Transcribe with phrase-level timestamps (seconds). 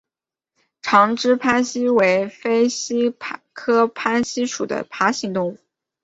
[0.81, 3.13] 长肢攀蜥为飞蜥
[3.53, 5.59] 科攀蜥属的爬行动物。